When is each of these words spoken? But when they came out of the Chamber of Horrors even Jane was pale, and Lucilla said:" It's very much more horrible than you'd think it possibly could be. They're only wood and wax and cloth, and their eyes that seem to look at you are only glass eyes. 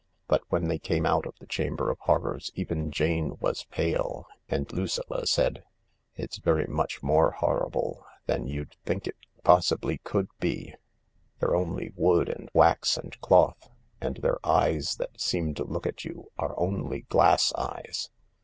But 0.27 0.41
when 0.49 0.67
they 0.67 0.79
came 0.79 1.05
out 1.05 1.27
of 1.27 1.35
the 1.39 1.45
Chamber 1.45 1.91
of 1.91 1.99
Horrors 1.99 2.49
even 2.55 2.89
Jane 2.89 3.35
was 3.39 3.65
pale, 3.65 4.25
and 4.49 4.65
Lucilla 4.73 5.27
said:" 5.27 5.63
It's 6.15 6.39
very 6.39 6.65
much 6.65 7.03
more 7.03 7.33
horrible 7.33 8.03
than 8.25 8.47
you'd 8.47 8.75
think 8.83 9.05
it 9.05 9.15
possibly 9.43 9.99
could 9.99 10.29
be. 10.39 10.73
They're 11.37 11.55
only 11.55 11.91
wood 11.95 12.29
and 12.29 12.49
wax 12.51 12.97
and 12.97 13.15
cloth, 13.21 13.69
and 14.01 14.17
their 14.17 14.43
eyes 14.43 14.95
that 14.95 15.21
seem 15.21 15.53
to 15.53 15.63
look 15.63 15.85
at 15.85 16.03
you 16.03 16.31
are 16.35 16.59
only 16.59 17.01
glass 17.01 17.53
eyes. 17.53 18.09